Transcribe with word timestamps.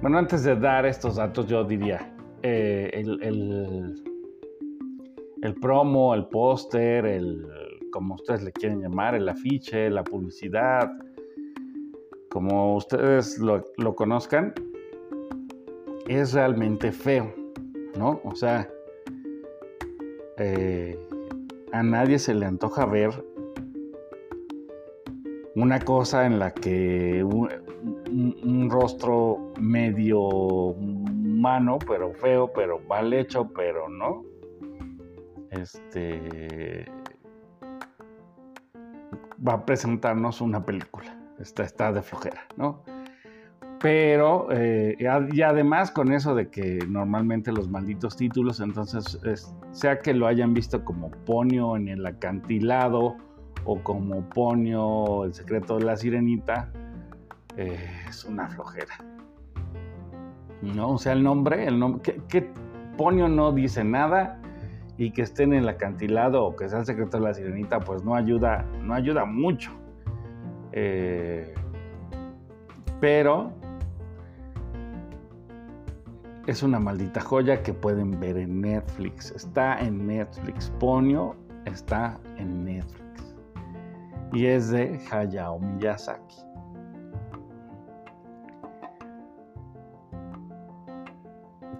Bueno, 0.00 0.18
antes 0.18 0.44
de 0.44 0.56
dar 0.56 0.86
estos 0.86 1.16
datos, 1.16 1.46
yo 1.46 1.64
diría, 1.64 2.14
eh, 2.42 2.90
el, 2.92 4.02
el, 5.42 5.54
promo, 5.60 6.14
el 6.14 6.26
póster, 6.26 7.06
el, 7.06 7.46
como 7.90 8.14
ustedes 8.14 8.42
le 8.44 8.52
quieren 8.52 8.80
llamar, 8.80 9.14
el 9.14 9.28
afiche, 9.28 9.90
la 9.90 10.04
publicidad, 10.04 10.90
como 12.30 12.76
ustedes 12.76 13.38
lo, 13.38 13.64
lo 13.78 13.94
conozcan, 13.94 14.52
es 16.06 16.34
realmente 16.34 16.92
feo 16.92 17.43
¿no? 17.96 18.20
O 18.24 18.34
sea, 18.34 18.68
eh, 20.38 20.98
a 21.72 21.82
nadie 21.82 22.18
se 22.18 22.34
le 22.34 22.46
antoja 22.46 22.86
ver 22.86 23.24
una 25.54 25.80
cosa 25.80 26.26
en 26.26 26.38
la 26.38 26.52
que 26.52 27.22
un, 27.22 28.68
rostro 28.70 29.52
medio 29.60 30.20
humano, 30.20 31.78
pero 31.86 32.12
feo, 32.12 32.52
pero 32.52 32.80
mal 32.80 33.12
hecho, 33.12 33.48
pero 33.54 33.88
no. 33.88 34.24
Este 35.50 36.86
va 39.46 39.54
a 39.54 39.66
presentarnos 39.66 40.40
una 40.40 40.64
película. 40.64 41.16
Está, 41.38 41.64
está 41.64 41.92
de 41.92 42.02
flojera, 42.02 42.46
¿no? 42.56 42.82
Pero, 43.84 44.48
eh, 44.50 44.96
y 45.30 45.42
además 45.42 45.90
con 45.90 46.10
eso 46.10 46.34
de 46.34 46.48
que 46.48 46.78
normalmente 46.88 47.52
los 47.52 47.68
malditos 47.68 48.16
títulos, 48.16 48.60
entonces, 48.60 49.20
sea 49.72 49.98
que 49.98 50.14
lo 50.14 50.26
hayan 50.26 50.54
visto 50.54 50.82
como 50.86 51.10
Ponio 51.10 51.76
en 51.76 51.88
el 51.88 52.06
acantilado 52.06 53.18
o 53.66 53.80
como 53.82 54.26
Ponio, 54.30 55.24
el 55.24 55.34
secreto 55.34 55.76
de 55.76 55.84
la 55.84 55.98
sirenita, 55.98 56.70
eh, 57.58 57.76
es 58.08 58.24
una 58.24 58.48
flojera. 58.48 58.94
¿No? 60.62 60.92
O 60.92 60.98
sea, 60.98 61.12
el 61.12 61.22
nombre, 61.22 61.66
el 61.66 61.78
nombre, 61.78 62.16
que, 62.26 62.48
Ponio 62.96 63.28
no 63.28 63.52
dice 63.52 63.84
nada 63.84 64.40
y 64.96 65.10
que 65.10 65.20
esté 65.20 65.42
en 65.42 65.52
el 65.52 65.68
acantilado 65.68 66.42
o 66.42 66.56
que 66.56 66.70
sea 66.70 66.78
el 66.78 66.86
secreto 66.86 67.18
de 67.18 67.24
la 67.24 67.34
sirenita, 67.34 67.80
pues 67.80 68.02
no 68.02 68.14
ayuda, 68.14 68.64
no 68.80 68.94
ayuda 68.94 69.26
mucho. 69.26 69.72
Eh, 70.72 71.52
pero 72.98 73.52
es 76.46 76.62
una 76.62 76.78
maldita 76.78 77.20
joya 77.20 77.62
que 77.62 77.72
pueden 77.72 78.18
ver 78.20 78.36
en 78.36 78.60
Netflix. 78.60 79.30
Está 79.30 79.78
en 79.78 80.06
Netflix. 80.06 80.70
Ponio 80.78 81.36
está 81.64 82.18
en 82.36 82.64
Netflix. 82.64 83.34
Y 84.32 84.46
es 84.46 84.70
de 84.70 85.00
Hayao 85.10 85.58
Miyazaki. 85.58 86.36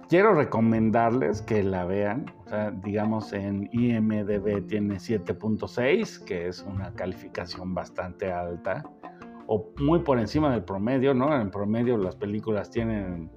Quiero 0.09 0.33
recomendarles 0.33 1.41
que 1.41 1.63
la 1.63 1.85
vean. 1.85 2.25
digamos 2.83 3.33
en 3.33 3.69
IMDB 3.71 4.65
tiene 4.67 4.95
7.6, 4.95 6.23
que 6.23 6.47
es 6.47 6.61
una 6.61 6.93
calificación 6.93 7.73
bastante 7.73 8.31
alta. 8.31 8.83
O 9.47 9.71
muy 9.79 9.99
por 9.99 10.19
encima 10.19 10.51
del 10.51 10.63
promedio, 10.63 11.13
¿no? 11.13 11.39
En 11.39 11.51
promedio 11.51 11.97
las 11.97 12.15
películas 12.15 12.71
tienen 12.71 13.29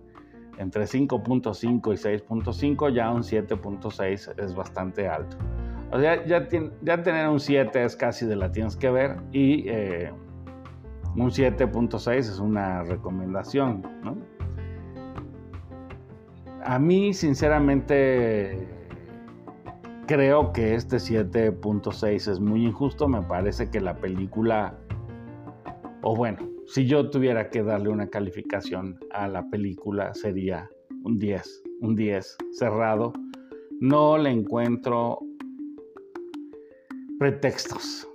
entre 0.59 0.85
5.5 0.85 1.93
y 1.93 1.97
6.5, 1.97 2.93
ya 2.93 3.11
un 3.11 3.23
7.6 3.23 4.35
es 4.39 4.55
bastante 4.55 5.09
alto. 5.09 5.37
O 5.91 5.99
sea, 5.99 6.25
ya, 6.27 6.49
tener 6.49 7.29
un 7.29 7.41
7 7.41 7.85
es 7.85 7.97
casi 7.97 8.27
de 8.27 8.37
la 8.37 8.53
tienes 8.53 8.77
que 8.77 8.91
ver 8.91 9.17
y 9.33 9.69
eh, 9.69 10.13
un 11.17 11.31
7.6 11.31 12.19
es 12.19 12.39
una 12.39 12.83
recomendación. 12.83 13.83
A 16.65 16.79
mí, 16.79 17.15
sinceramente, 17.15 18.69
creo 20.07 20.53
que 20.53 20.75
este 20.75 20.97
7.6 20.97 22.31
es 22.31 22.41
muy 22.41 22.67
injusto. 22.67 23.09
Me 23.09 23.23
parece 23.23 23.71
que 23.71 23.81
la 23.81 23.97
película, 23.97 24.75
o 26.03 26.15
bueno, 26.15 26.48
si 26.69 26.87
yo 26.87 27.09
tuviera 27.09 27.49
que 27.49 27.63
darle 27.63 27.89
una 27.89 28.09
calificación 28.09 28.99
a 29.11 29.27
la 29.27 29.49
película 29.49 30.13
sería 30.13 30.71
un 31.03 31.19
10, 31.19 31.63
un 31.81 31.97
10 31.97 32.37
cerrado. 32.53 33.15
No 33.81 34.19
le 34.19 34.31
encuentro 34.31 35.19
pretextos, 37.19 38.07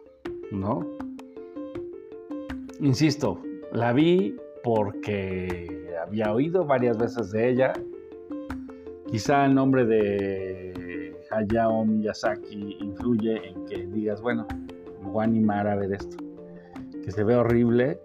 ¿no? 0.51 0.85
Insisto, 2.79 3.41
la 3.71 3.91
vi 3.91 4.35
porque 4.63 5.91
había 5.99 6.31
oído 6.31 6.63
varias 6.63 6.95
veces 6.99 7.31
de 7.31 7.49
ella. 7.49 7.73
Quizá 9.07 9.47
el 9.47 9.55
nombre 9.55 9.83
de 9.85 11.15
Hayao 11.31 11.85
Miyazaki 11.85 12.77
influye 12.81 13.47
en 13.47 13.65
que 13.65 13.87
digas, 13.87 14.21
bueno, 14.21 14.45
me 15.01 15.09
voy 15.09 15.21
a 15.21 15.23
animar 15.23 15.67
a 15.67 15.75
ver 15.75 15.93
esto. 15.93 16.17
Que 17.03 17.09
se 17.09 17.23
ve 17.23 17.35
horrible, 17.35 17.99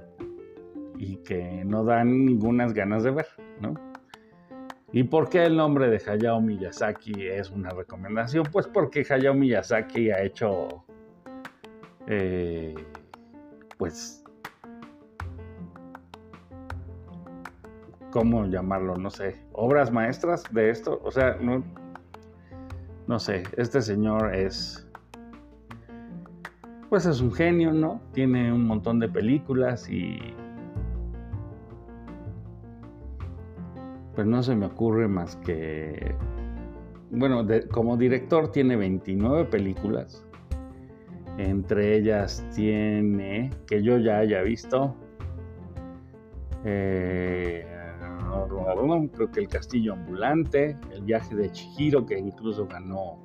y 0.98 1.16
que 1.18 1.64
no 1.64 1.84
dan 1.84 2.26
ningunas 2.26 2.74
ganas 2.74 3.04
de 3.04 3.12
ver, 3.12 3.26
¿no? 3.60 3.74
¿Y 4.92 5.04
por 5.04 5.28
qué 5.28 5.44
el 5.44 5.56
nombre 5.56 5.88
de 5.88 6.02
Hayao 6.04 6.40
Miyazaki 6.40 7.26
es 7.26 7.50
una 7.50 7.70
recomendación? 7.70 8.44
Pues 8.50 8.66
porque 8.66 9.06
Hayao 9.08 9.34
Miyazaki 9.34 10.10
ha 10.10 10.22
hecho, 10.22 10.84
eh, 12.06 12.74
pues, 13.76 14.24
¿cómo 18.10 18.46
llamarlo? 18.46 18.96
No 18.96 19.10
sé, 19.10 19.36
obras 19.52 19.92
maestras 19.92 20.42
de 20.52 20.70
esto. 20.70 21.00
O 21.04 21.10
sea, 21.10 21.36
no, 21.38 21.62
no 23.06 23.18
sé, 23.18 23.42
este 23.58 23.82
señor 23.82 24.34
es, 24.34 24.88
pues 26.88 27.04
es 27.04 27.20
un 27.20 27.32
genio, 27.32 27.72
¿no? 27.72 28.00
Tiene 28.14 28.50
un 28.50 28.66
montón 28.66 28.98
de 29.00 29.08
películas 29.08 29.90
y 29.90 30.34
pues 34.18 34.26
no 34.26 34.42
se 34.42 34.56
me 34.56 34.66
ocurre 34.66 35.06
más 35.06 35.36
que, 35.36 36.16
bueno, 37.12 37.46
como 37.70 37.96
director 37.96 38.50
tiene 38.50 38.74
29 38.74 39.44
películas, 39.44 40.26
entre 41.36 41.96
ellas 41.96 42.44
tiene, 42.52 43.50
que 43.68 43.80
yo 43.80 43.96
ya 43.98 44.18
haya 44.18 44.42
visto, 44.42 44.96
eh, 46.64 47.64
creo 49.14 49.30
que 49.30 49.38
El 49.38 49.46
Castillo 49.46 49.92
Ambulante, 49.92 50.76
El 50.92 51.02
viaje 51.02 51.36
de 51.36 51.52
Chihiro, 51.52 52.04
que 52.04 52.18
incluso 52.18 52.66
ganó, 52.66 53.22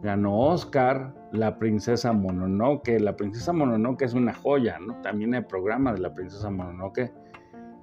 ganó 0.00 0.42
Oscar, 0.42 1.12
La 1.32 1.58
Princesa 1.58 2.12
Mononoke. 2.12 3.00
La 3.00 3.16
Princesa 3.16 3.52
Mononoke 3.52 4.02
es 4.02 4.14
una 4.14 4.32
joya, 4.32 4.78
¿no? 4.78 5.02
También 5.02 5.34
el 5.34 5.44
programa 5.44 5.92
de 5.92 5.98
La 5.98 6.14
Princesa 6.14 6.50
Mononoke. 6.50 7.12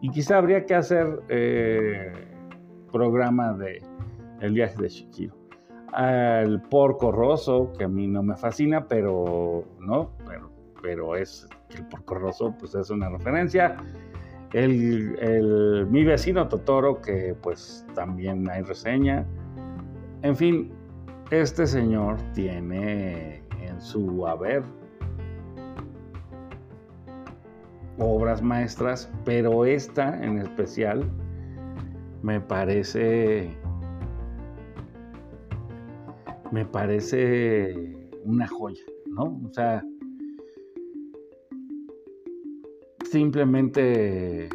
Y 0.02 0.10
quizá 0.12 0.38
habría 0.38 0.66
que 0.66 0.76
hacer 0.76 1.22
eh, 1.30 2.12
programa 2.92 3.54
de 3.54 3.82
El 4.40 4.54
viaje 4.54 4.82
de 4.82 4.90
Chihiro. 4.90 5.36
El 5.98 6.62
Porco 6.62 7.12
Rosso, 7.12 7.72
que 7.78 7.86
a 7.86 7.88
mí 7.88 8.08
no 8.08 8.22
me 8.24 8.36
fascina, 8.36 8.88
pero 8.88 9.66
no, 9.80 10.12
pero, 10.28 10.52
pero 10.82 11.16
es 11.16 11.48
el 11.76 11.86
Porco 11.88 12.16
Rosso, 12.16 12.56
pues 12.60 12.76
es 12.76 12.90
una 12.90 13.10
referencia 13.10 13.76
el, 14.54 15.88
mi 15.90 16.04
vecino 16.04 16.48
Totoro, 16.48 17.02
que 17.02 17.36
pues 17.42 17.86
también 17.94 18.50
hay 18.50 18.62
reseña. 18.64 19.26
En 20.22 20.36
fin, 20.36 20.72
este 21.32 21.68
señor 21.68 22.18
tiene 22.34 23.44
en 23.62 23.80
su 23.80 24.26
haber 24.28 24.64
obras 28.00 28.42
maestras, 28.42 29.12
pero 29.26 29.66
esta 29.66 30.24
en 30.24 30.40
especial 30.40 31.10
me 32.24 32.40
parece 32.42 33.50
me 36.52 36.66
parece 36.66 37.96
una 38.26 38.48
joya, 38.48 38.84
¿no? 39.06 39.40
O 39.48 39.54
sea, 39.54 39.84
simplemente 43.12 44.50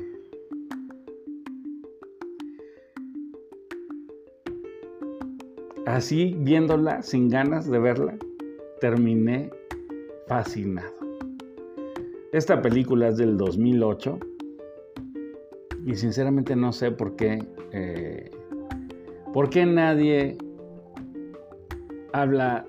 así 5.87 6.35
viéndola 6.38 7.02
sin 7.02 7.29
ganas 7.29 7.70
de 7.70 7.79
verla, 7.79 8.19
terminé 8.81 9.50
fascinado. 10.26 11.04
Esta 12.35 12.61
película 12.61 13.07
es 13.07 13.17
del 13.17 13.37
2008 13.37 14.19
y 15.87 15.95
sinceramente 15.95 16.57
no 16.57 16.73
sé 16.73 16.91
por 16.91 17.15
qué, 17.15 17.39
eh, 17.71 18.29
por 19.33 19.49
qué 19.51 19.65
nadie 19.65 20.37
habla 22.13 22.67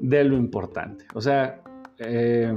de 0.00 0.22
lo 0.22 0.36
importante. 0.36 1.06
O 1.14 1.20
sea, 1.20 1.60
eh, 1.98 2.56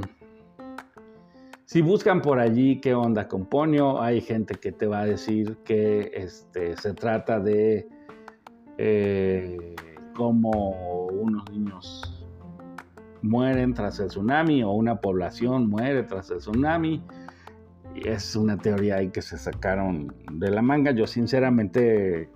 si 1.66 1.82
buscan 1.82 2.22
por 2.22 2.38
allí 2.38 2.80
qué 2.80 2.94
onda 2.94 3.28
con 3.28 3.48
Ponio, 3.48 4.00
hay 4.00 4.22
gente 4.22 4.54
que 4.54 4.72
te 4.72 4.86
va 4.86 5.00
a 5.00 5.06
decir 5.08 5.58
que 5.66 6.12
este, 6.14 6.78
se 6.78 6.94
trata 6.94 7.40
de 7.40 7.88
eh, 8.78 9.76
cómo 10.16 11.08
unos 11.08 11.50
niños 11.50 12.21
mueren 13.22 13.74
tras 13.74 14.00
el 14.00 14.08
tsunami 14.08 14.64
o 14.64 14.72
una 14.72 15.02
población 15.02 15.70
muere 15.70 16.04
tras 16.04 16.30
el 16.32 16.38
tsunami. 16.38 17.04
Y 17.94 18.08
es 18.08 18.36
una 18.36 18.58
teoría 18.58 18.98
ahí 18.98 19.10
que 19.10 19.22
se 19.22 19.38
sacaron 19.38 20.14
de 20.32 20.50
la 20.50 20.62
manga. 20.62 20.92
Yo 20.92 21.08
sinceramente 21.08 22.30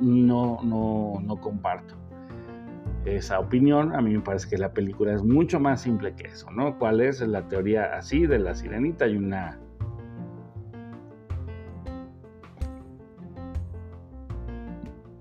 no, 0.00 0.60
no, 0.62 1.20
no 1.22 1.40
comparto 1.40 1.94
esa 3.16 3.38
opinión. 3.38 3.94
A 3.94 4.00
mí 4.00 4.14
me 4.14 4.20
parece 4.20 4.48
que 4.48 4.58
la 4.58 4.72
película 4.72 5.14
es 5.14 5.22
mucho 5.22 5.60
más 5.60 5.80
simple 5.80 6.14
que 6.14 6.28
eso, 6.28 6.50
¿no? 6.50 6.78
¿Cuál 6.78 7.00
es 7.00 7.20
la 7.20 7.48
teoría 7.48 7.96
así 7.96 8.26
de 8.26 8.38
la 8.38 8.54
sirenita? 8.54 9.04
Hay 9.06 9.16
una... 9.16 9.58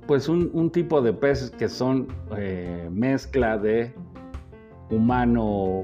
Pues 0.06 0.29
un, 0.29 0.71
tipo 0.71 1.01
de 1.01 1.12
peces 1.12 1.51
que 1.51 1.68
son 1.68 2.07
eh, 2.38 2.88
mezcla 2.89 3.57
de 3.57 3.94
humano 4.89 5.84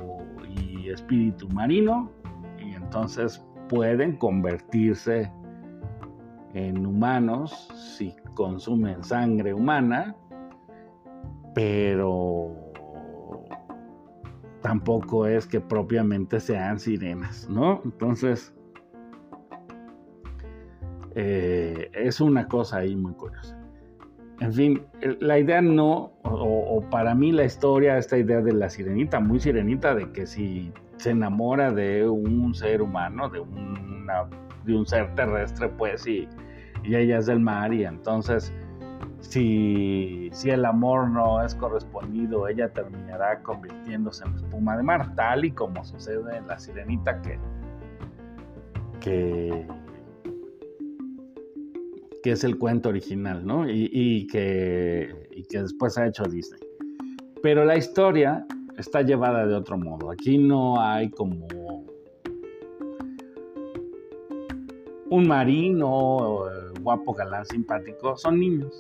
y 0.58 0.90
espíritu 0.90 1.50
marino 1.50 2.12
y 2.58 2.74
entonces 2.74 3.44
pueden 3.70 4.18
convertirse 4.18 5.32
en 6.54 6.86
humanos 6.86 7.70
si 7.98 8.16
consumen 8.36 9.04
sangre 9.04 9.54
humana 9.54 10.16
pero 11.54 12.56
tampoco 14.62 15.28
es 15.28 15.46
que 15.46 15.60
propiamente 15.60 16.40
sean 16.40 16.80
sirenas, 16.80 17.48
¿no? 17.50 17.82
Entonces, 17.84 18.54
eh, 21.16 21.92
es 21.94 22.22
una 22.22 22.48
cosa 22.48 22.78
ahí 22.78 22.96
muy 22.96 23.14
curiosa. 23.14 23.63
En 24.40 24.54
fin, 24.54 24.82
la 25.20 25.40
idea 25.40 25.62
no, 25.62 26.12
o, 26.24 26.84
para 26.90 27.16
mí 27.16 27.32
la 27.32 27.46
historia, 27.46 27.98
esta 27.98 28.18
idea 28.18 28.42
de 28.42 28.52
la 28.52 28.70
sirenita, 28.70 29.20
muy 29.20 29.40
sirenita, 29.40 29.96
de 29.96 30.12
que 30.12 30.26
si 30.26 30.72
se 30.98 31.12
enamora 31.12 31.72
de 31.72 32.08
un 32.08 32.54
ser 32.54 32.82
humano, 32.82 33.30
de, 33.30 33.42
de 34.66 34.76
un 34.76 34.86
ser 34.86 35.14
terrestre, 35.16 35.70
pues, 35.70 36.06
y, 36.08 36.28
y 36.84 36.96
ella 36.96 37.20
es 37.20 37.28
del 37.28 37.40
mar, 37.40 37.74
y 37.74 37.86
entonces 37.86 38.54
si, 39.24 40.30
el 40.46 40.66
amor 40.66 41.10
no 41.10 41.44
es 41.44 41.56
correspondido, 41.56 42.48
ella 42.48 42.70
terminará 42.70 43.42
convirtiéndose 43.42 44.26
en 44.26 44.36
espuma 44.36 44.78
de 44.78 44.84
mar, 44.84 45.16
tal 45.16 45.46
y 45.46 45.52
como 45.52 45.84
sucede 45.84 46.38
en 46.38 46.48
La 46.48 46.60
Sirenita 46.60 47.22
que, 47.22 47.40
que, 49.00 49.68
es 52.32 52.44
el 52.44 52.58
cuento 52.58 52.90
original, 52.90 53.46
¿no? 53.46 53.70
Y, 53.70 54.28
que, 54.28 55.28
y 55.32 55.44
que 55.44 55.62
después 55.62 55.98
ha 55.98 56.08
hecho 56.08 56.24
Disney. 56.24 56.62
Pero 57.42 57.66
la 57.66 57.78
historia 57.78 58.46
está 58.78 59.02
llevada 59.02 59.46
de 59.46 59.56
otro 59.56 59.78
modo. 59.78 60.12
Aquí 60.12 60.38
no 60.38 60.82
hay 60.82 61.10
como 61.10 61.48
un 65.10 65.28
marino 65.28 66.48
eh, 66.48 66.80
guapo, 66.82 67.14
galán, 67.14 67.46
simpático. 67.46 68.16
Son 68.18 68.40
niños 68.40 68.80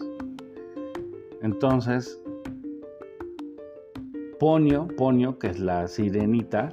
entonces, 1.43 2.21
Ponio, 4.39 4.87
Ponio, 4.97 5.37
que 5.37 5.47
es 5.47 5.59
la 5.59 5.89
sirenita, 5.89 6.69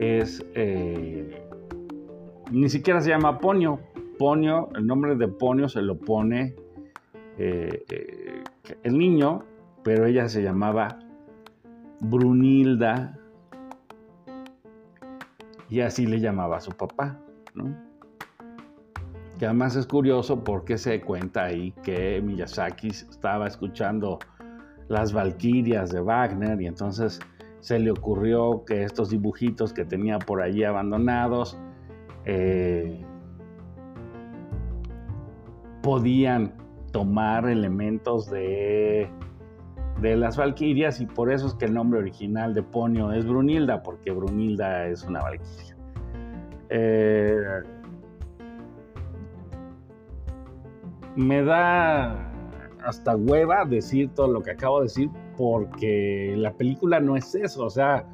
es... 0.00 0.44
Eh, 0.54 1.46
ni 2.50 2.68
siquiera 2.68 3.00
se 3.00 3.10
llama 3.10 3.38
Ponio. 3.38 3.78
Ponio, 4.18 4.68
el 4.74 4.86
nombre 4.86 5.16
de 5.16 5.28
Ponio 5.28 5.68
se 5.68 5.82
lo 5.82 5.98
pone 5.98 6.54
eh, 7.38 7.84
eh, 7.90 8.44
el 8.82 8.98
niño, 8.98 9.44
pero 9.82 10.06
ella 10.06 10.28
se 10.28 10.42
llamaba 10.42 10.98
Brunilda. 12.00 13.18
Y 15.68 15.80
así 15.80 16.06
le 16.06 16.20
llamaba 16.20 16.58
a 16.58 16.60
su 16.60 16.70
papá, 16.72 17.18
que 19.38 19.46
además 19.46 19.74
es 19.74 19.86
curioso 19.86 20.44
porque 20.44 20.78
se 20.78 21.00
cuenta 21.00 21.44
ahí 21.44 21.72
que 21.82 22.20
Miyazaki 22.22 22.88
estaba 22.88 23.48
escuchando 23.48 24.18
las 24.88 25.12
Valquirias 25.12 25.90
de 25.90 26.00
Wagner 26.00 26.60
y 26.60 26.66
entonces 26.66 27.18
se 27.60 27.78
le 27.78 27.90
ocurrió 27.90 28.64
que 28.66 28.84
estos 28.84 29.10
dibujitos 29.10 29.72
que 29.72 29.84
tenía 29.84 30.18
por 30.18 30.42
allí 30.42 30.64
abandonados 30.64 31.58
eh, 32.26 33.04
podían 35.84 36.54
tomar 36.92 37.46
elementos 37.46 38.30
de, 38.30 39.06
de 40.00 40.16
las 40.16 40.38
Valquirias 40.38 40.98
y 41.02 41.06
por 41.06 41.30
eso 41.30 41.46
es 41.46 41.54
que 41.54 41.66
el 41.66 41.74
nombre 41.74 42.00
original 42.00 42.54
de 42.54 42.62
Ponio 42.62 43.12
es 43.12 43.26
Brunilda, 43.26 43.82
porque 43.82 44.10
Brunilda 44.10 44.86
es 44.86 45.04
una 45.04 45.20
Valquiria. 45.20 45.76
Eh, 46.70 47.36
me 51.16 51.44
da 51.44 52.32
hasta 52.82 53.14
hueva 53.14 53.66
decir 53.66 54.08
todo 54.14 54.28
lo 54.28 54.42
que 54.42 54.52
acabo 54.52 54.78
de 54.80 54.84
decir 54.84 55.10
porque 55.36 56.34
la 56.38 56.52
película 56.54 56.98
no 56.98 57.14
es 57.14 57.34
eso, 57.34 57.66
o 57.66 57.70
sea, 57.70 58.06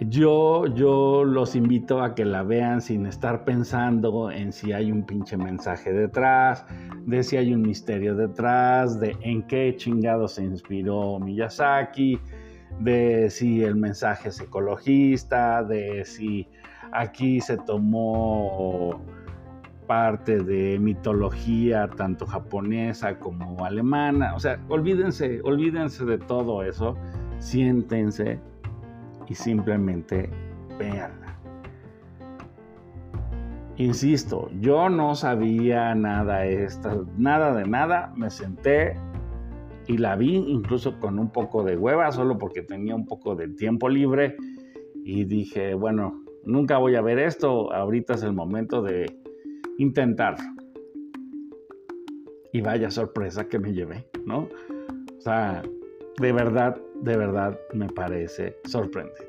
yo, 0.00 0.66
yo 0.66 1.24
los 1.24 1.54
invito 1.54 2.02
a 2.02 2.14
que 2.14 2.24
la 2.24 2.42
vean 2.42 2.80
sin 2.80 3.06
estar 3.06 3.44
pensando 3.44 4.30
en 4.30 4.52
si 4.52 4.72
hay 4.72 4.90
un 4.90 5.04
pinche 5.04 5.36
mensaje 5.36 5.92
detrás, 5.92 6.64
de 7.06 7.22
si 7.22 7.36
hay 7.36 7.52
un 7.52 7.62
misterio 7.62 8.14
detrás, 8.14 8.98
de 8.98 9.16
en 9.20 9.42
qué 9.42 9.74
chingado 9.76 10.28
se 10.28 10.44
inspiró 10.44 11.18
Miyazaki. 11.18 12.18
de 12.80 13.28
si 13.28 13.62
el 13.62 13.76
mensaje 13.76 14.30
es 14.30 14.40
ecologista, 14.40 15.62
de 15.62 16.04
si 16.04 16.48
aquí 16.90 17.40
se 17.40 17.58
tomó 17.58 18.98
parte 19.86 20.42
de 20.42 20.78
mitología 20.78 21.88
tanto 21.88 22.26
japonesa 22.26 23.18
como 23.18 23.64
alemana. 23.64 24.34
O 24.34 24.40
sea, 24.40 24.58
olvídense, 24.68 25.42
olvídense 25.42 26.04
de 26.06 26.16
todo 26.16 26.62
eso, 26.62 26.96
siéntense 27.38 28.40
y 29.32 29.34
simplemente 29.34 30.28
véanla. 30.78 31.38
Insisto, 33.78 34.50
yo 34.60 34.90
no 34.90 35.14
sabía 35.14 35.94
nada 35.94 36.44
nada 37.16 37.54
de 37.54 37.66
nada, 37.66 38.12
me 38.14 38.28
senté 38.28 38.94
y 39.86 39.96
la 39.96 40.16
vi 40.16 40.36
incluso 40.36 41.00
con 41.00 41.18
un 41.18 41.30
poco 41.30 41.64
de 41.64 41.78
hueva, 41.78 42.12
solo 42.12 42.36
porque 42.36 42.60
tenía 42.60 42.94
un 42.94 43.06
poco 43.06 43.34
de 43.34 43.48
tiempo 43.48 43.88
libre 43.88 44.36
y 45.02 45.24
dije, 45.24 45.72
bueno, 45.72 46.22
nunca 46.44 46.76
voy 46.76 46.96
a 46.96 47.00
ver 47.00 47.18
esto, 47.18 47.72
ahorita 47.72 48.14
es 48.14 48.22
el 48.24 48.34
momento 48.34 48.82
de 48.82 49.18
intentarlo. 49.78 50.44
Y 52.52 52.60
vaya 52.60 52.90
sorpresa 52.90 53.48
que 53.48 53.58
me 53.58 53.72
llevé, 53.72 54.06
¿no? 54.26 54.40
O 55.16 55.20
sea, 55.20 55.62
de 56.20 56.32
verdad, 56.32 56.76
de 57.02 57.16
verdad 57.16 57.58
me 57.74 57.88
parece 57.88 58.56
sorprendente. 58.64 59.28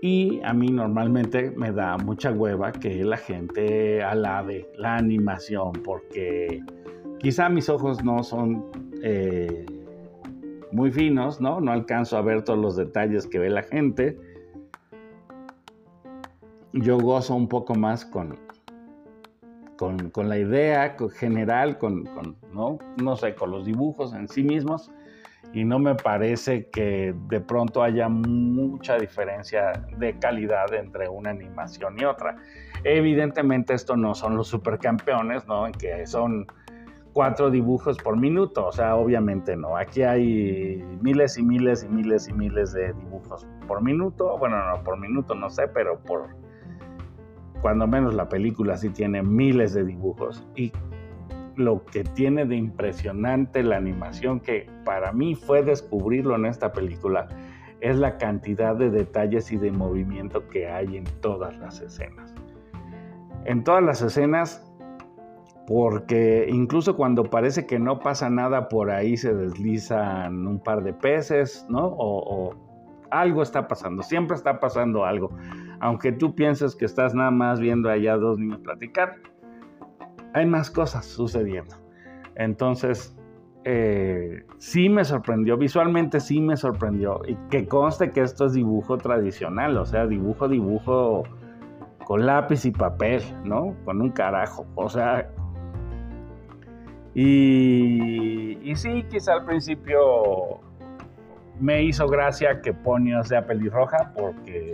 Y 0.00 0.40
a 0.42 0.52
mí 0.52 0.68
normalmente 0.68 1.50
me 1.50 1.72
da 1.72 1.96
mucha 1.96 2.32
hueva 2.32 2.72
que 2.72 3.04
la 3.04 3.16
gente 3.16 4.02
alabe 4.02 4.68
la 4.76 4.96
animación 4.96 5.72
porque 5.84 6.60
quizá 7.18 7.48
mis 7.48 7.68
ojos 7.68 8.02
no 8.02 8.22
son 8.22 8.64
eh, 9.02 9.66
muy 10.72 10.90
finos, 10.90 11.40
¿no? 11.40 11.60
No 11.60 11.72
alcanzo 11.72 12.16
a 12.16 12.22
ver 12.22 12.42
todos 12.42 12.58
los 12.58 12.76
detalles 12.76 13.26
que 13.26 13.38
ve 13.38 13.50
la 13.50 13.62
gente. 13.62 14.18
Yo 16.72 16.98
gozo 16.98 17.34
un 17.34 17.48
poco 17.48 17.74
más 17.74 18.04
con, 18.04 18.38
con, 19.76 20.28
la 20.28 20.38
idea 20.38 20.96
general, 21.14 21.78
con, 21.78 22.08
¿no? 22.52 22.78
no 23.02 23.16
sé, 23.16 23.34
con 23.34 23.50
los 23.50 23.66
dibujos 23.66 24.14
en 24.14 24.26
sí 24.26 24.42
mismos 24.42 24.90
y 25.52 25.64
no 25.64 25.78
me 25.78 25.94
parece 25.94 26.68
que 26.70 27.14
de 27.28 27.40
pronto 27.40 27.82
haya 27.82 28.08
mucha 28.08 28.96
diferencia 28.96 29.72
de 29.98 30.18
calidad 30.18 30.72
entre 30.74 31.08
una 31.08 31.30
animación 31.30 31.98
y 31.98 32.04
otra. 32.04 32.36
Evidentemente 32.84 33.74
esto 33.74 33.96
no 33.96 34.14
son 34.14 34.36
los 34.36 34.48
supercampeones, 34.48 35.46
¿no? 35.46 35.66
En 35.66 35.72
que 35.72 36.06
son 36.06 36.46
cuatro 37.12 37.50
dibujos 37.50 37.98
por 37.98 38.16
minuto, 38.16 38.66
o 38.66 38.72
sea, 38.72 38.96
obviamente 38.96 39.56
no. 39.56 39.76
Aquí 39.76 40.02
hay 40.02 40.82
miles 41.02 41.36
y 41.36 41.42
miles 41.42 41.84
y 41.84 41.88
miles 41.88 42.28
y 42.28 42.32
miles 42.32 42.72
de 42.72 42.92
dibujos 42.94 43.46
por 43.68 43.82
minuto. 43.82 44.38
Bueno, 44.38 44.56
no, 44.70 44.82
por 44.82 44.98
minuto 44.98 45.34
no 45.34 45.50
sé, 45.50 45.68
pero 45.68 45.98
por 46.00 46.28
cuando 47.60 47.86
menos 47.86 48.14
la 48.14 48.28
película 48.28 48.76
sí 48.76 48.88
tiene 48.90 49.22
miles 49.22 49.74
de 49.74 49.84
dibujos 49.84 50.44
y 50.56 50.72
lo 51.56 51.84
que 51.84 52.04
tiene 52.04 52.44
de 52.44 52.56
impresionante 52.56 53.62
la 53.62 53.76
animación 53.76 54.40
que 54.40 54.68
para 54.84 55.12
mí 55.12 55.34
fue 55.34 55.62
descubrirlo 55.62 56.36
en 56.36 56.46
esta 56.46 56.72
película 56.72 57.28
es 57.82 57.96
la 57.96 58.16
cantidad 58.16 58.76
de 58.76 58.90
detalles 58.90 59.50
y 59.50 59.56
de 59.56 59.72
movimiento 59.72 60.48
que 60.48 60.68
hay 60.68 60.96
en 60.96 61.04
todas 61.20 61.58
las 61.58 61.80
escenas. 61.80 62.32
En 63.44 63.64
todas 63.64 63.82
las 63.82 64.02
escenas, 64.02 64.72
porque 65.66 66.46
incluso 66.48 66.96
cuando 66.96 67.24
parece 67.24 67.66
que 67.66 67.80
no 67.80 67.98
pasa 67.98 68.30
nada, 68.30 68.68
por 68.68 68.90
ahí 68.90 69.16
se 69.16 69.34
deslizan 69.34 70.46
un 70.46 70.60
par 70.60 70.84
de 70.84 70.92
peces, 70.92 71.66
¿no? 71.68 71.86
O, 71.98 72.54
algo 73.10 73.42
está 73.42 73.68
pasando, 73.68 74.02
siempre 74.02 74.36
está 74.36 74.58
pasando 74.58 75.04
algo. 75.04 75.30
Aunque 75.80 76.12
tú 76.12 76.34
pienses 76.34 76.74
que 76.74 76.86
estás 76.86 77.14
nada 77.14 77.30
más 77.30 77.60
viendo 77.60 77.90
allá 77.90 78.16
dos 78.16 78.38
niños 78.38 78.60
platicar, 78.60 79.16
hay 80.34 80.46
más 80.46 80.70
cosas 80.70 81.06
sucediendo. 81.06 81.76
Entonces, 82.34 83.16
eh, 83.64 84.44
sí 84.58 84.88
me 84.88 85.04
sorprendió, 85.04 85.56
visualmente 85.56 86.20
sí 86.20 86.40
me 86.40 86.56
sorprendió. 86.56 87.20
Y 87.26 87.36
que 87.50 87.66
conste 87.66 88.10
que 88.10 88.22
esto 88.22 88.46
es 88.46 88.54
dibujo 88.54 88.98
tradicional, 88.98 89.76
o 89.76 89.84
sea, 89.84 90.06
dibujo, 90.06 90.48
dibujo 90.48 91.24
con 92.04 92.26
lápiz 92.26 92.64
y 92.64 92.72
papel, 92.72 93.22
¿no? 93.44 93.76
Con 93.84 94.00
un 94.00 94.10
carajo. 94.10 94.66
O 94.74 94.88
sea, 94.88 95.28
y, 97.14 98.72
sí, 98.74 99.04
quizá 99.10 99.34
al 99.34 99.44
principio 99.44 100.60
me 101.60 101.82
hizo 101.82 102.06
gracia 102.08 102.62
que 102.62 102.72
Ponio 102.72 103.22
sea 103.22 103.46
pelirroja 103.46 104.12
porque 104.16 104.72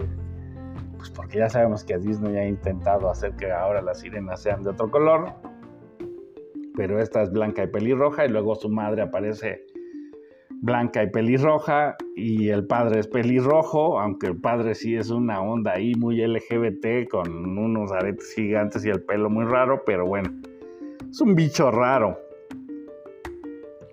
pues 0.97 1.11
porque 1.11 1.39
ya 1.39 1.49
sabemos 1.49 1.85
que 1.85 1.99
Disney 1.99 2.37
ha 2.37 2.47
intentado 2.47 3.11
hacer 3.11 3.33
que 3.35 3.51
ahora 3.51 3.83
las 3.83 4.01
sirenas 4.01 4.41
sean 4.41 4.63
de 4.63 4.71
otro 4.71 4.91
color, 4.91 5.33
pero 6.79 7.01
esta 7.01 7.23
es 7.23 7.33
blanca 7.33 7.65
y 7.65 7.67
pelirroja 7.67 8.25
y 8.25 8.29
luego 8.29 8.55
su 8.55 8.69
madre 8.69 9.03
aparece 9.03 9.67
blanca 10.63 11.03
y 11.03 11.11
pelirroja 11.11 11.97
y 12.15 12.51
el 12.51 12.69
padre 12.69 13.01
es 13.01 13.09
pelirrojo, 13.09 13.99
aunque 13.99 14.29
el 14.29 14.41
padre 14.41 14.77
sí 14.77 14.95
es 14.95 15.11
una 15.11 15.43
onda 15.43 15.73
ahí 15.73 15.97
muy 15.97 16.25
LGBT 16.25 17.09
con 17.11 17.59
unos 17.59 17.91
aretes 17.91 18.33
gigantes 18.33 18.85
y 18.85 18.91
el 18.91 19.03
pelo 19.03 19.29
muy 19.29 19.45
raro, 19.45 19.83
pero 19.85 20.07
bueno, 20.07 20.31
es 21.11 21.21
un 21.21 21.35
bicho 21.35 21.73
raro 21.73 22.17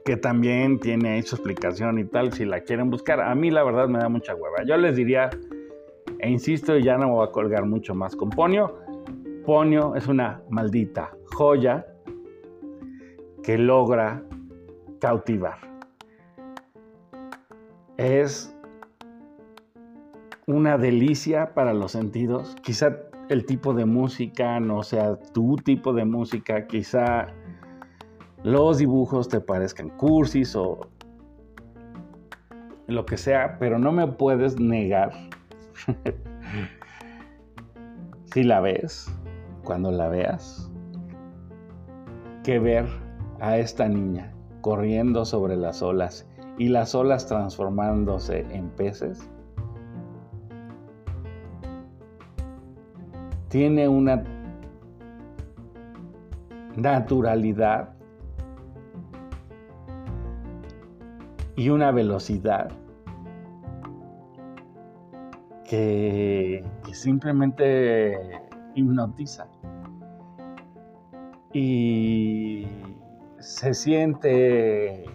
que 0.05 0.15
también 0.15 0.79
tiene 0.79 1.13
ahí 1.13 1.23
su 1.23 1.37
explicación 1.37 1.97
y 1.97 2.05
tal, 2.05 2.33
si 2.33 2.45
la 2.45 2.59
quieren 2.61 2.91
buscar. 2.91 3.19
A 3.19 3.33
mí 3.33 3.49
la 3.49 3.63
verdad 3.63 3.87
me 3.87 3.97
da 3.97 4.09
mucha 4.09 4.35
hueva. 4.35 4.63
Yo 4.63 4.77
les 4.77 4.95
diría 4.95 5.31
e 6.19 6.29
insisto, 6.29 6.77
ya 6.77 6.99
no 6.99 7.09
voy 7.09 7.27
a 7.27 7.31
colgar 7.31 7.65
mucho 7.65 7.95
más 7.95 8.15
con 8.15 8.29
Ponio. 8.29 8.77
Ponio 9.43 9.95
es 9.95 10.07
una 10.07 10.43
maldita 10.51 11.17
joya 11.33 11.87
que 13.45 13.59
logra 13.59 14.23
cautivar. 14.99 15.57
Es 17.95 18.57
una 20.47 20.79
delicia 20.79 21.53
para 21.53 21.75
los 21.75 21.91
sentidos. 21.91 22.55
Quizá 22.63 22.97
el 23.29 23.45
tipo 23.45 23.75
de 23.75 23.85
música 23.85 24.59
no 24.59 24.81
sea 24.81 25.17
tu 25.17 25.57
tipo 25.57 25.93
de 25.93 26.05
música, 26.05 26.65
quizá 26.65 27.27
los 28.43 28.79
dibujos 28.79 29.29
te 29.29 29.39
parezcan 29.39 29.89
cursis 29.89 30.55
o 30.55 30.89
lo 32.87 33.05
que 33.05 33.17
sea, 33.17 33.59
pero 33.59 33.77
no 33.77 33.91
me 33.91 34.07
puedes 34.07 34.59
negar 34.59 35.11
si 38.33 38.43
la 38.43 38.59
ves, 38.59 39.07
cuando 39.63 39.91
la 39.91 40.07
veas, 40.07 40.71
que 42.43 42.59
ver 42.59 43.04
a 43.39 43.57
esta 43.57 43.87
niña 43.87 44.31
corriendo 44.61 45.25
sobre 45.25 45.55
las 45.55 45.81
olas 45.81 46.27
y 46.57 46.69
las 46.69 46.95
olas 46.95 47.27
transformándose 47.27 48.45
en 48.49 48.69
peces, 48.69 49.29
tiene 53.49 53.87
una 53.87 54.23
naturalidad 56.75 57.95
y 61.55 61.69
una 61.69 61.91
velocidad 61.91 62.69
que, 65.63 66.63
simplemente 66.91 68.17
hipnotiza. 68.75 69.47
Y 71.53 72.67
se 73.45 73.75
siente 73.75 75.05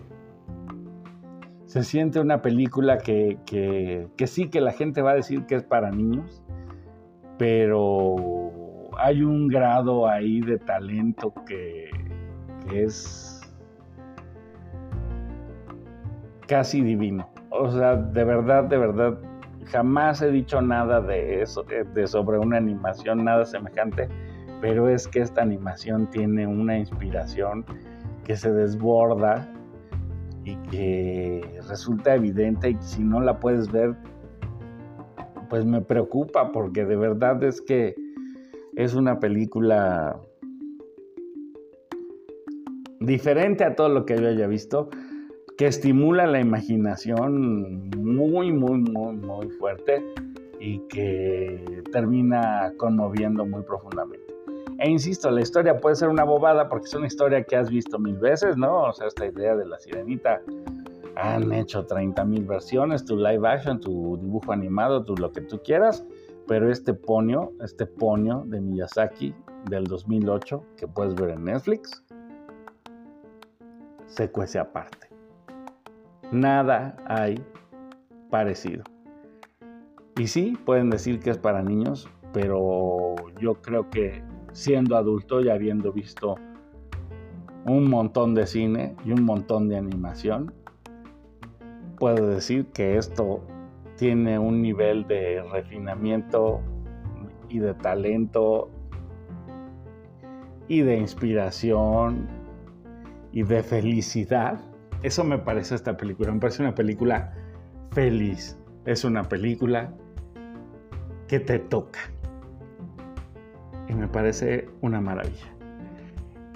se 1.64 1.82
siente 1.82 2.20
una 2.20 2.42
película 2.42 2.98
que, 2.98 3.38
sí 4.24 4.48
que 4.48 4.60
la 4.60 4.72
gente 4.72 5.02
va 5.02 5.12
a 5.12 5.14
decir 5.14 5.46
que 5.46 5.56
es 5.56 5.64
para 5.64 5.90
niños, 5.90 6.42
pero 7.38 8.90
hay 8.98 9.22
un 9.22 9.48
grado 9.48 10.08
ahí 10.08 10.40
de 10.40 10.58
talento 10.58 11.32
que, 11.46 11.90
que 12.68 12.84
es 12.84 13.40
casi 16.46 16.82
divino. 16.82 17.28
O 17.50 17.70
sea, 17.70 17.96
de 17.96 18.24
verdad, 18.24 18.64
de 18.64 18.78
verdad, 18.78 19.18
jamás 19.66 20.22
he 20.22 20.30
dicho 20.30 20.60
nada 20.60 21.00
de 21.00 21.42
eso, 21.42 21.64
de 21.64 22.06
sobre 22.06 22.38
una 22.38 22.58
animación, 22.58 23.24
nada 23.24 23.44
semejante, 23.44 24.08
pero 24.60 24.88
es 24.88 25.06
que 25.06 25.20
esta 25.20 25.42
animación 25.42 26.08
tiene 26.10 26.46
una 26.46 26.78
inspiración 26.78 27.64
que 28.30 28.36
se 28.36 28.52
desborda 28.52 29.52
y 30.44 30.54
que 30.70 31.60
resulta 31.68 32.14
evidente 32.14 32.70
y 32.70 32.76
si 32.78 33.02
no 33.02 33.20
la 33.20 33.40
puedes 33.40 33.72
ver, 33.72 33.96
pues 35.48 35.66
me 35.66 35.80
preocupa 35.80 36.52
porque 36.52 36.84
de 36.84 36.94
verdad 36.94 37.42
es 37.42 37.60
que 37.60 37.96
es 38.76 38.94
una 38.94 39.18
película 39.18 40.16
diferente 43.00 43.64
a 43.64 43.74
todo 43.74 43.88
lo 43.88 44.06
que 44.06 44.16
yo 44.16 44.28
haya 44.28 44.46
visto 44.46 44.90
que 45.58 45.66
estimula 45.66 46.24
la 46.28 46.38
imaginación 46.38 47.90
muy, 47.96 48.52
muy, 48.52 48.78
muy, 48.78 49.16
muy 49.16 49.50
fuerte 49.58 50.04
y 50.60 50.78
que 50.86 51.82
termina 51.90 52.74
conmoviendo 52.76 53.44
muy 53.44 53.64
profundamente. 53.64 54.29
E 54.80 54.88
insisto, 54.88 55.30
la 55.30 55.42
historia 55.42 55.78
puede 55.78 55.94
ser 55.94 56.08
una 56.08 56.24
bobada 56.24 56.70
porque 56.70 56.86
es 56.86 56.94
una 56.94 57.06
historia 57.06 57.44
que 57.44 57.54
has 57.54 57.68
visto 57.68 57.98
mil 57.98 58.16
veces, 58.16 58.56
¿no? 58.56 58.84
O 58.84 58.92
sea, 58.94 59.08
esta 59.08 59.26
idea 59.26 59.54
de 59.54 59.66
la 59.66 59.78
sirenita 59.78 60.40
han 61.16 61.52
hecho 61.52 61.84
30 61.84 62.24
mil 62.24 62.46
versiones, 62.46 63.04
tu 63.04 63.14
live 63.14 63.46
action, 63.46 63.78
tu 63.78 64.16
dibujo 64.16 64.52
animado, 64.52 65.04
tu 65.04 65.14
lo 65.16 65.32
que 65.32 65.42
tú 65.42 65.60
quieras, 65.62 66.02
pero 66.48 66.70
este 66.70 66.94
ponio, 66.94 67.52
este 67.62 67.84
ponio 67.84 68.44
de 68.46 68.62
Miyazaki 68.62 69.34
del 69.68 69.84
2008 69.84 70.64
que 70.78 70.88
puedes 70.88 71.14
ver 71.14 71.30
en 71.30 71.44
Netflix, 71.44 72.02
se 74.06 74.30
cuece 74.30 74.58
aparte. 74.58 75.08
Nada 76.32 76.96
hay 77.06 77.44
parecido. 78.30 78.84
Y 80.16 80.26
sí, 80.26 80.58
pueden 80.64 80.88
decir 80.88 81.20
que 81.20 81.28
es 81.28 81.38
para 81.38 81.62
niños, 81.62 82.08
pero 82.32 83.14
yo 83.38 83.54
creo 83.60 83.90
que 83.90 84.22
siendo 84.52 84.96
adulto 84.96 85.40
y 85.40 85.48
habiendo 85.48 85.92
visto 85.92 86.36
un 87.64 87.88
montón 87.88 88.34
de 88.34 88.46
cine 88.46 88.96
y 89.04 89.12
un 89.12 89.24
montón 89.24 89.68
de 89.68 89.76
animación, 89.76 90.52
puedo 91.98 92.26
decir 92.28 92.66
que 92.66 92.96
esto 92.96 93.42
tiene 93.96 94.38
un 94.38 94.62
nivel 94.62 95.06
de 95.06 95.42
refinamiento 95.52 96.60
y 97.48 97.58
de 97.58 97.74
talento 97.74 98.70
y 100.68 100.80
de 100.80 100.96
inspiración 100.96 102.28
y 103.32 103.42
de 103.42 103.62
felicidad. 103.62 104.60
Eso 105.02 105.24
me 105.24 105.38
parece 105.38 105.74
esta 105.74 105.96
película. 105.96 106.32
Me 106.32 106.40
parece 106.40 106.62
una 106.62 106.74
película 106.74 107.34
feliz. 107.90 108.58
Es 108.86 109.04
una 109.04 109.24
película 109.24 109.92
que 111.28 111.40
te 111.40 111.58
toca 111.58 112.00
me 114.00 114.08
parece 114.08 114.68
una 114.80 115.00
maravilla. 115.00 115.46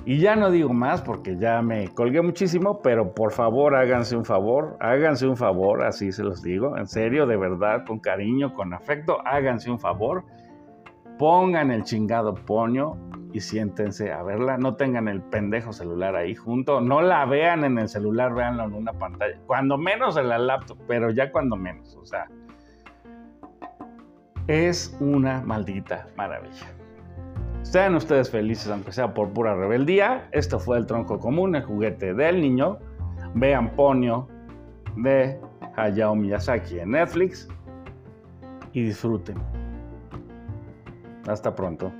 Y 0.06 0.18
ya 0.18 0.36
no 0.36 0.50
digo 0.50 0.72
más 0.74 1.00
porque 1.00 1.38
ya 1.38 1.62
me 1.62 1.88
colgué 1.88 2.20
muchísimo, 2.20 2.82
pero 2.82 3.14
por 3.14 3.32
favor 3.32 3.74
háganse 3.74 4.16
un 4.16 4.24
favor, 4.24 4.76
háganse 4.80 5.26
un 5.26 5.36
favor, 5.36 5.82
así 5.82 6.12
se 6.12 6.22
los 6.22 6.42
digo, 6.42 6.76
en 6.76 6.86
serio, 6.86 7.26
de 7.26 7.36
verdad, 7.36 7.84
con 7.86 8.00
cariño, 8.00 8.52
con 8.52 8.74
afecto, 8.74 9.18
háganse 9.26 9.70
un 9.70 9.78
favor, 9.78 10.24
pongan 11.18 11.70
el 11.70 11.84
chingado 11.84 12.34
poño 12.34 12.96
y 13.32 13.40
siéntense 13.40 14.12
a 14.12 14.22
verla, 14.22 14.58
no 14.58 14.76
tengan 14.76 15.08
el 15.08 15.22
pendejo 15.22 15.72
celular 15.72 16.16
ahí 16.16 16.34
junto, 16.34 16.82
no 16.82 17.00
la 17.00 17.24
vean 17.24 17.64
en 17.64 17.78
el 17.78 17.88
celular, 17.88 18.34
véanlo 18.34 18.64
en 18.64 18.74
una 18.74 18.92
pantalla, 18.92 19.38
cuando 19.46 19.78
menos 19.78 20.18
en 20.18 20.28
la 20.28 20.36
laptop, 20.36 20.78
pero 20.86 21.10
ya 21.10 21.32
cuando 21.32 21.56
menos, 21.56 21.96
o 21.96 22.04
sea, 22.04 22.28
es 24.48 24.94
una 25.00 25.40
maldita 25.40 26.08
maravilla. 26.14 26.83
Sean 27.64 27.94
ustedes 27.96 28.30
felices, 28.30 28.70
aunque 28.70 28.92
sea 28.92 29.14
por 29.14 29.30
pura 29.30 29.56
rebeldía. 29.56 30.28
Esto 30.32 30.60
fue 30.60 30.78
el 30.78 30.86
tronco 30.86 31.18
común, 31.18 31.56
el 31.56 31.64
juguete 31.64 32.14
del 32.14 32.40
niño. 32.40 32.78
Vean 33.34 33.74
Ponyo 33.74 34.28
de 34.96 35.40
Hayao 35.74 36.14
Miyazaki 36.14 36.78
en 36.78 36.92
Netflix 36.92 37.48
y 38.72 38.84
disfruten. 38.84 39.36
Hasta 41.26 41.54
pronto. 41.54 41.90